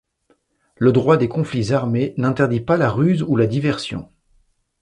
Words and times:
Le 0.77 0.91
droit 0.93 1.15
des 1.15 1.27
conflits 1.29 1.73
armés 1.73 2.15
n'interdit 2.17 2.59
pas 2.61 2.75
la 2.75 2.89
ruse 2.89 3.21
ou 3.21 3.35
la 3.35 3.45
diversion. 3.45 4.09